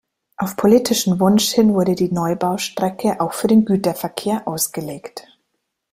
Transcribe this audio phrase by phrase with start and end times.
[0.35, 5.27] Auf politischen Wunsch hin wurde die Neubaustrecke auch für den Güterverkehr ausgelegt.